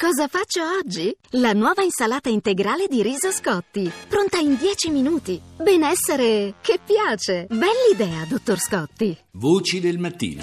[0.00, 1.14] Cosa faccio oggi?
[1.32, 5.38] La nuova insalata integrale di riso Scotti, pronta in 10 minuti.
[5.58, 7.44] Benessere che piace.
[7.50, 9.14] Bell'idea, dottor Scotti.
[9.32, 10.42] Voci del mattino.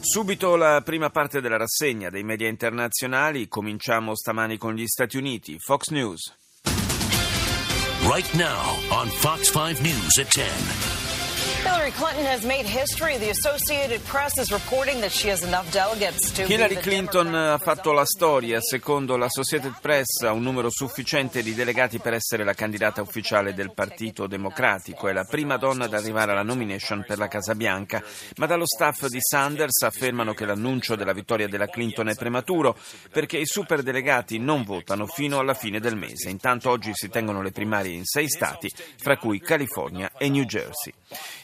[0.00, 3.48] Subito la prima parte della rassegna dei media internazionali.
[3.48, 5.56] Cominciamo stamani con gli Stati Uniti.
[5.58, 6.36] Fox News.
[8.02, 11.15] Right now on Fox 5 News at 10.
[11.66, 13.18] Hillary Clinton has made history.
[13.18, 17.32] The Associated Press is reporting that she has enough delegates to Hillary be the Clinton
[17.32, 18.60] Democratic ha fatto la storia.
[18.60, 23.74] Secondo l'Associated Press ha un numero sufficiente di delegati per essere la candidata ufficiale del
[23.74, 25.08] Partito Democratico.
[25.08, 28.00] È la prima donna ad arrivare alla nomination per la Casa Bianca.
[28.36, 32.78] Ma dallo staff di Sanders affermano che l'annuncio della vittoria della Clinton è prematuro
[33.10, 36.30] perché i superdelegati non votano fino alla fine del mese.
[36.30, 40.92] Intanto oggi si tengono le primarie in sei stati, fra cui California e New Jersey.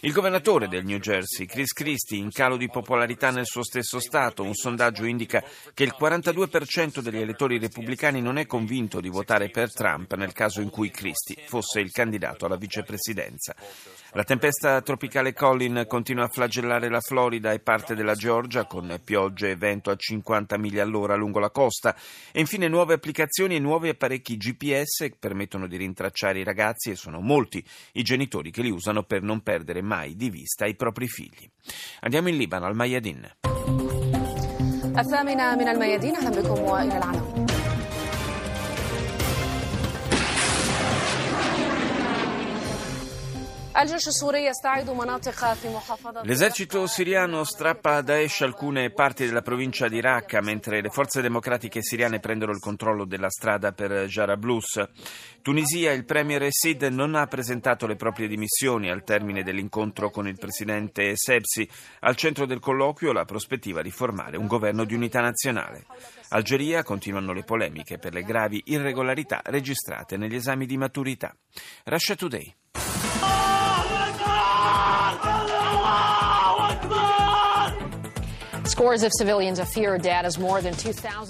[0.00, 4.43] Il governatore del New Jersey, Chris Christie, in calo di popolarità nel suo stesso Stato.
[4.43, 5.43] Un sondaggio indica
[5.75, 10.61] che il 42% degli elettori repubblicani non è convinto di votare per Trump nel caso
[10.61, 13.55] in cui Christie fosse il candidato alla vicepresidenza.
[14.14, 19.52] La tempesta tropicale Colin continua a flagellare la Florida e parte della Georgia con piogge
[19.52, 21.95] e vento a 50 miglia all'ora lungo la costa
[22.31, 26.95] e infine nuove applicazioni e nuovi apparecchi GPS che permettono di rintracciare i ragazzi e
[26.95, 31.08] sono molti i genitori che li usano per non perdere mai di vista i propri
[31.08, 31.47] figli.
[32.00, 33.30] Andiamo in Libano al Mayadin.
[34.97, 37.31] الثامنة من الميادين أهلا بكم وإلى العناوين
[46.25, 51.83] L'esercito siriano strappa a Daesh alcune parti della provincia di Raqqa, mentre le forze democratiche
[51.83, 54.89] siriane prendono il controllo della strada per Jarablus.
[55.41, 60.39] Tunisia, il premier Sid non ha presentato le proprie dimissioni al termine dell'incontro con il
[60.39, 61.67] presidente Sebsi.
[62.01, 65.86] Al centro del colloquio la prospettiva di formare un governo di unità nazionale.
[66.29, 71.34] Algeria continuano le polemiche per le gravi irregolarità registrate negli esami di maturità.
[71.84, 72.55] Russia Today.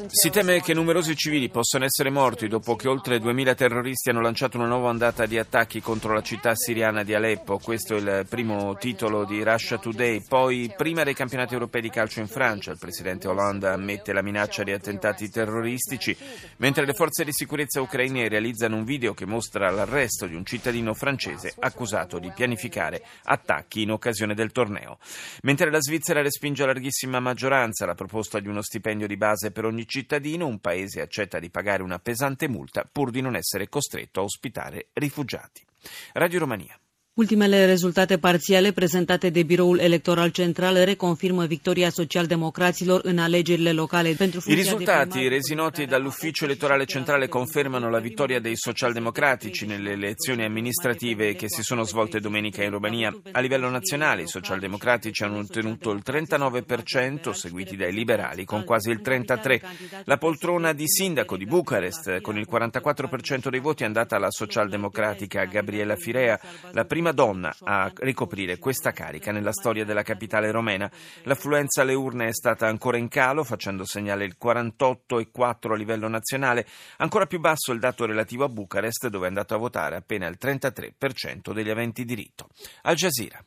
[0.07, 4.59] Si teme che numerosi civili possano essere morti dopo che oltre 2000 terroristi hanno lanciato
[4.59, 7.59] una nuova ondata di attacchi contro la città siriana di Aleppo.
[7.59, 10.23] Questo è il primo titolo di Russia Today.
[10.27, 14.63] Poi, prima dei campionati europei di calcio in Francia, il presidente Hollande ammette la minaccia
[14.63, 16.17] di attentati terroristici,
[16.59, 20.95] mentre le forze di sicurezza ucraine realizzano un video che mostra l'arresto di un cittadino
[20.95, 24.99] francese accusato di pianificare attacchi in occasione del torneo.
[25.43, 29.65] Mentre la Svizzera respinge a larghissima maggioranza la proposta di uno stipendio di base per
[29.65, 34.21] ogni cittadino, un paese accetta di pagare una pesante multa pur di non essere costretto
[34.21, 35.65] a ospitare rifugiati.
[36.13, 36.82] Radio Romania.
[37.15, 44.41] Ultimele rezultate parțiale prezentate de Biroul Electoral Central reconfirmă victoria socialdemocraților în alegerile locale pentru
[44.47, 51.35] I risultati resi noti dall'Ufficio elettorale centrale confermano la vittoria dei socialdemocratici nelle elezioni amministrative
[51.35, 53.15] che si sono svolte domenica in Romania.
[53.33, 59.03] A livello nazionale i socialdemocratici hanno ottenuto il 39%, seguiti dai liberali con quasi il
[59.05, 59.61] 33%.
[60.05, 65.45] La poltrona di sindaco di Bucarest con il 44% dei voti è andata alla socialdemocratica
[65.45, 66.41] Gabriela Firea,
[66.73, 70.90] la prima donna a ricoprire questa carica nella storia della capitale romena.
[71.24, 76.66] L'affluenza alle urne è stata ancora in calo, facendo segnale il 48,4 a livello nazionale,
[76.98, 80.38] ancora più basso il dato relativo a Bucarest, dove è andato a votare appena il
[80.42, 82.48] 33% degli aventi diritto.
[82.84, 83.44] Al Jazeera.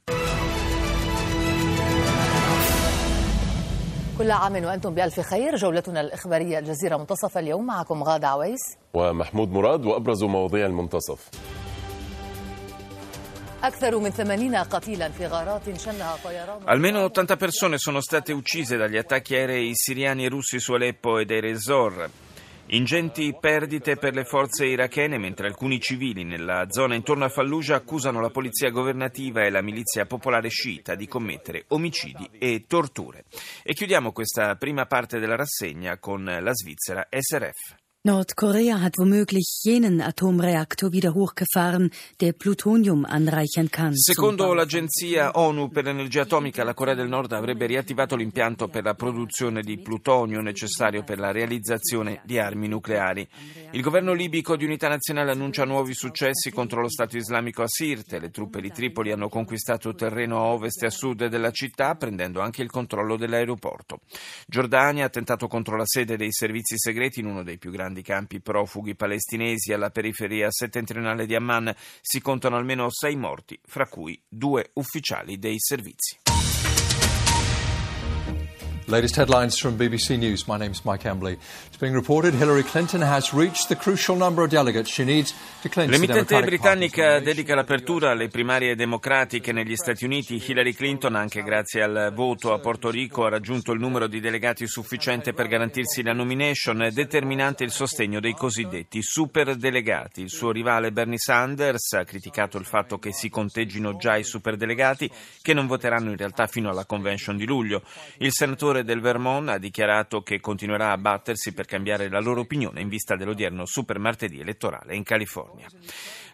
[4.20, 8.60] كل عام وأنتم بألف خير جولتنا الإخبارية الجزيرة منتصف اليوم معكم غادة عويس
[8.94, 11.30] ومحمود مراد وأبرز مواضيع المنتصف
[16.65, 21.25] Almeno 80 persone sono state uccise dagli attacchi aerei siriani e russi su Aleppo e
[21.25, 22.09] Deir ez-Zor.
[22.67, 28.21] Ingenti perdite per le forze irachene, mentre alcuni civili nella zona intorno a Fallujah accusano
[28.21, 33.25] la polizia governativa e la milizia popolare sciita di commettere omicidi e torture.
[33.63, 37.84] E chiudiamo questa prima parte della rassegna con la Svizzera SRF.
[38.05, 41.89] Nordkorea hat womöglich jenen Atomreaktor wieder hochgefahren,
[42.21, 43.95] der Plutonium anreichern kann.
[43.95, 48.93] Secondo l'agenzia ONU per l'energia atomica, la Corea del Nord avrebbe riattivato l'impianto per la
[48.93, 53.27] produzione di plutonio necessario per la realizzazione di armi nucleari.
[53.71, 58.19] Il governo libico di unità nazionale annuncia nuovi successi contro lo Stato islamico a Sirte.
[58.19, 62.39] Le truppe di Tripoli hanno conquistato terreno a ovest e a sud della città, prendendo
[62.39, 64.01] anche il controllo dell'aeroporto.
[64.45, 68.41] Giordania ha tentato contro la sede dei servizi segreti in uno dei più grandi campi
[68.41, 71.73] profughi palestinesi alla periferia settentrionale di Amman.
[72.01, 76.19] Si contano almeno sei morti, fra cui due ufficiali dei servizi.
[78.87, 80.45] Latest headlines from BBC News.
[80.47, 81.39] My name is Mike Embley.
[81.65, 85.33] It's being reported Hillary Clinton has reached the crucial number of delegates she needs
[85.63, 90.39] to clinch the L'emittente britannica dedica l'apertura alle primarie democratiche negli Stati Uniti.
[90.45, 94.67] Hillary Clinton, anche grazie al voto a Porto Rico, ha raggiunto il numero di delegati
[94.67, 100.21] sufficiente per garantirsi la nomination, determinante il sostegno dei cosiddetti superdelegati.
[100.21, 105.09] Il suo rivale Bernie Sanders ha criticato il fatto che si conteggino già i superdelegati,
[105.41, 107.81] che non voteranno in realtà fino alla convention di luglio.
[108.17, 112.81] Il senatore del Vermont ha dichiarato che continuerà a battersi per cambiare la loro opinione
[112.81, 115.67] in vista dell'odierno super martedì elettorale in California.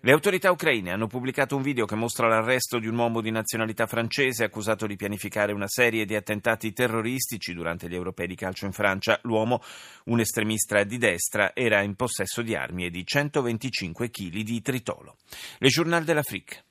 [0.03, 3.85] Le autorità ucraine hanno pubblicato un video che mostra l'arresto di un uomo di nazionalità
[3.85, 8.71] francese accusato di pianificare una serie di attentati terroristici durante gli europei di calcio in
[8.71, 9.19] Francia.
[9.23, 9.61] L'uomo,
[10.05, 15.17] un estremista di destra, era in possesso di armi e di 125 kg di tritolo.
[15.59, 16.63] Le Journal de l'Afrique.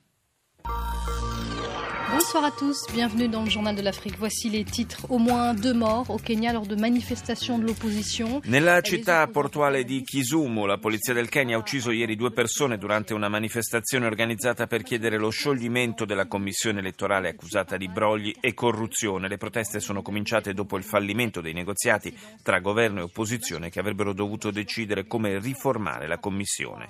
[2.21, 4.15] Bonsoir à tous, bienvenue dans le Journal de l'Afrique.
[4.19, 5.07] Voici les titres.
[5.09, 8.41] Au moins deux morts au Kenya lors de manifestations de l'opposition.
[8.45, 13.15] Nella città portuale di Kisumu, la polizia del Kenya ha ucciso ieri due persone durante
[13.15, 19.27] una manifestazione organizzata per chiedere lo scioglimento della commissione elettorale accusata di brogli e corruzione.
[19.27, 24.13] Le proteste sono cominciate dopo il fallimento dei negoziati tra governo e opposizione che avrebbero
[24.13, 26.89] dovuto decidere come riformare la commissione.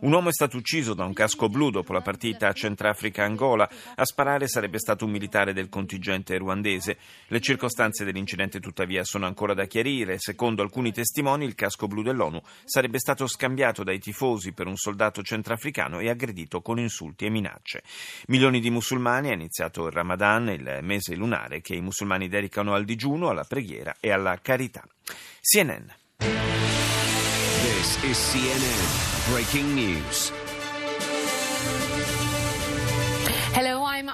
[0.00, 3.70] Un uomo è stato ucciso da un casco blu dopo la partita Centrafrica-Angola.
[3.94, 6.96] A sparare sarebbe stato un militare del contingente ruandese.
[7.26, 10.18] Le circostanze dell'incidente tuttavia sono ancora da chiarire.
[10.18, 15.22] Secondo alcuni testimoni il casco blu dell'ONU sarebbe stato scambiato dai tifosi per un soldato
[15.22, 17.82] centrafricano e aggredito con insulti e minacce.
[18.26, 22.84] Milioni di musulmani ha iniziato il Ramadan, il mese lunare che i musulmani dedicano al
[22.84, 24.84] digiuno, alla preghiera e alla carità.
[25.40, 25.86] CNN.
[27.62, 30.41] This is CNN Breaking News.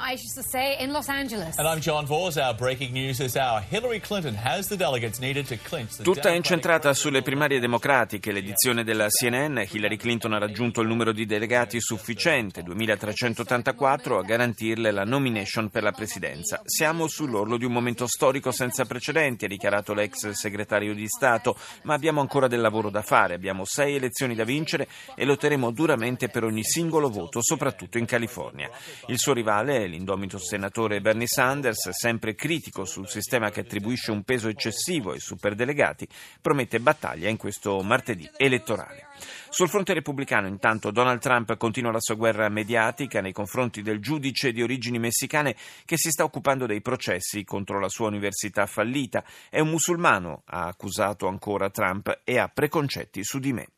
[0.09, 1.59] Hello, I'm Aisha Sase in Los Angeles.
[1.59, 2.39] And I'm John Vos.
[2.39, 3.61] Our breaking news this hour.
[3.61, 8.33] Hillary Clinton has the delegates needed to clinch the Tutta Democratic incentrata sulle primarie democratiche,
[8.33, 14.91] l'edizione della CNN, Hillary Clinton ha raggiunto il numero di delegati sufficiente, 2384, a garantirle
[14.91, 16.63] la nomination per la presidenza.
[16.65, 21.93] Siamo sull'orlo di un momento storico senza precedenti, ha dichiarato l'ex segretario di Stato, ma
[21.93, 23.35] abbiamo ancora del lavoro da fare.
[23.35, 28.71] Abbiamo sei elezioni da vincere e lotteremo duramente per ogni singolo voto, soprattutto in California.
[29.09, 34.49] Il suo rivale, l'indomito senatore Bernie Sanders, sempre critico sul sistema che attribuisce un peso
[34.49, 36.07] eccessivo ai superdelegati,
[36.41, 39.09] promette battaglia in questo martedì elettorale.
[39.49, 44.53] Sul fronte repubblicano, intanto, Donald Trump continua la sua guerra mediatica nei confronti del giudice
[44.53, 49.25] di origini messicane che si sta occupando dei processi contro la sua università fallita.
[49.51, 53.69] È un musulmano, ha accusato ancora Trump, e ha preconcetti su di me.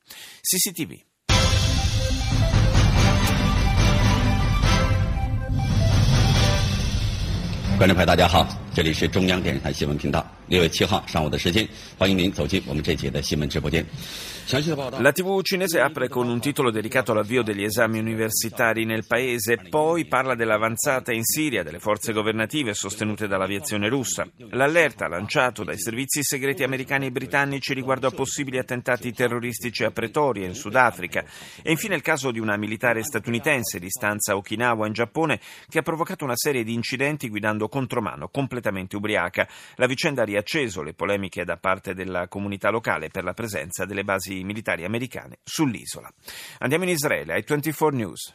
[0.43, 1.10] CCTV.
[7.81, 10.23] 观众朋友，大家好，这里是中央电视台新闻频道。
[10.50, 11.68] 六月七号上午的时间，
[11.98, 13.84] 欢迎您走进我们这节的新闻直播间。
[14.46, 15.00] 详细的报道。
[15.02, 20.06] La TV cinese apre con un titolo dedicato all'avvio degli esami universitari nel paese, poi
[20.06, 24.28] parla dell'avanzata in Siria delle forze governative sostenute dall'aviazione russa.
[24.52, 30.46] L'allerta lanciato dai servizi segreti americani e britannici riguardo a possibili attentati terroristici a Pretoria
[30.46, 31.26] in Sudafrica
[31.64, 35.80] e infine il caso di una militare statunitense di stanza a Okinawa in Giappone che
[35.80, 39.48] ha provocato una serie di incidenti guidando contromano completamente ubriaca.
[39.78, 44.05] La vicenda ha riacceso le polemiche da parte della comunità locale per la presenza delle
[44.05, 46.11] basi militari americane sull'isola.
[46.59, 48.35] Andiamo in Israele ai 24 News.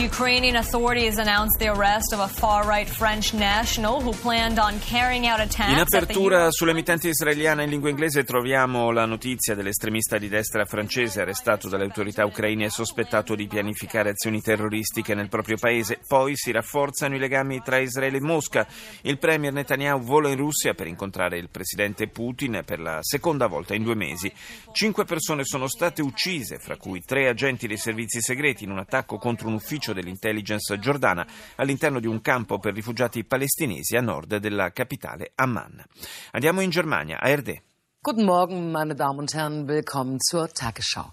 [0.00, 5.40] Ukrainian authorities announced the arrest of a far-right French national who planned on carrying out
[5.40, 11.20] attacks In apertura sull'emittente israeliana in lingua inglese troviamo la notizia dell'estremista di destra francese
[11.20, 16.00] arrestato dalle autorità ucraine e sospettato di pianificare azioni terroristiche nel proprio paese.
[16.06, 18.66] Poi si rafforzano i legami tra Israele e Mosca.
[19.02, 23.74] Il premier Netanyahu vola in Russia per incontrare il presidente Putin per la seconda volta
[23.74, 24.32] in due mesi.
[24.72, 29.18] Cinque persone sono state uccise, fra cui tre agenti dei servizi segreti in un attacco
[29.18, 34.70] contro un ufficio dell'intelligence giordana all'interno di un campo per rifugiati palestinesi a nord della
[34.70, 35.84] capitale Amman.
[36.32, 37.62] Andiamo in Germania, a Erde.
[38.00, 41.12] Guten Morgen, meine Damen und Herren, willkommen zur Tagesschau.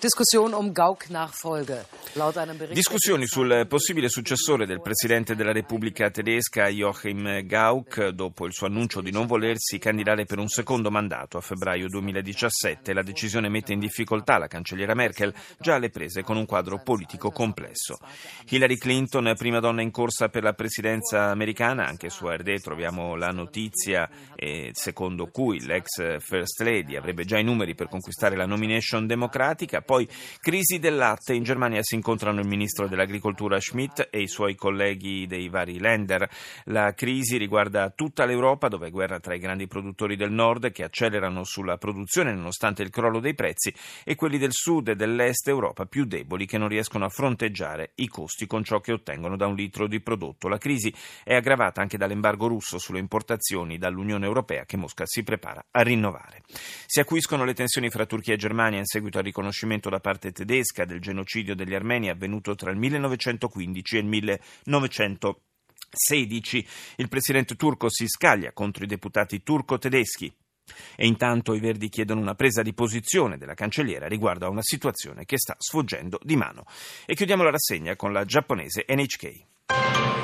[0.00, 0.72] Diskussion um
[2.70, 9.00] Discussioni sul possibile successore del presidente della Repubblica tedesca Joachim Gauck dopo il suo annuncio
[9.00, 12.92] di non volersi candidare per un secondo mandato a febbraio 2017.
[12.92, 17.32] La decisione mette in difficoltà la cancelliera Merkel, già alle prese con un quadro politico
[17.32, 17.98] complesso.
[18.50, 23.30] Hillary Clinton, prima donna in corsa per la presidenza americana, anche su ARD troviamo la
[23.30, 29.04] notizia eh, secondo cui l'ex First Lady avrebbe già i numeri per conquistare la nomination
[29.04, 30.06] democratica Poi
[30.42, 31.32] crisi del latte.
[31.32, 36.28] In Germania si incontrano il ministro dell'agricoltura Schmidt e i suoi colleghi dei vari Länder.
[36.64, 40.84] La crisi riguarda tutta l'Europa dove è guerra tra i grandi produttori del nord che
[40.84, 43.72] accelerano sulla produzione nonostante il crollo dei prezzi
[44.04, 48.08] e quelli del sud e dell'est Europa più deboli che non riescono a fronteggiare i
[48.08, 50.48] costi con ciò che ottengono da un litro di prodotto.
[50.48, 50.92] La crisi
[51.24, 56.42] è aggravata anche dall'embargo russo sulle importazioni dall'Unione Europea che Mosca si prepara a rinnovare.
[56.84, 60.84] Si acuiscono le tensioni fra Turchia e Germania in seguito al riconoscimento da parte tedesca
[60.84, 66.66] del genocidio degli armeni avvenuto tra il 1915 e il 1916.
[66.96, 70.34] Il presidente turco si scaglia contro i deputati turco-tedeschi
[70.96, 75.24] e intanto i Verdi chiedono una presa di posizione della cancelliera riguardo a una situazione
[75.24, 76.64] che sta sfuggendo di mano.
[77.06, 80.17] E chiudiamo la rassegna con la giapponese NHK.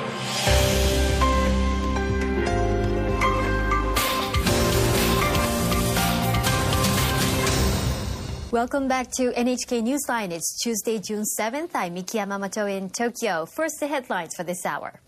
[8.55, 10.31] Welcome back to NHK Newsline.
[10.31, 11.71] It's Tuesday, June 7th.
[11.73, 13.45] I'm Miki Yamamoto in Tokyo.
[13.45, 15.01] First, the headlines for this hour.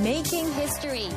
[0.00, 1.10] Making history.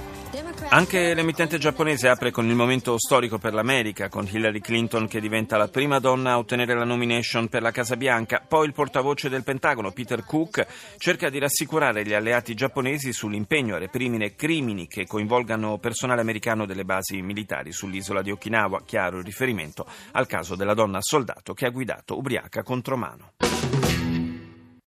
[0.72, 5.58] Anche l'emittente giapponese apre con il momento storico per l'America, con Hillary Clinton che diventa
[5.58, 8.44] la prima donna a ottenere la nomination per la Casa Bianca.
[8.48, 13.80] Poi il portavoce del Pentagono, Peter Cook, cerca di rassicurare gli alleati giapponesi sull'impegno a
[13.80, 19.88] reprimere crimini che coinvolgano personale americano delle basi militari sull'isola di Okinawa, chiaro il riferimento
[20.12, 23.32] al caso della donna soldato che ha guidato ubriaca contro mano.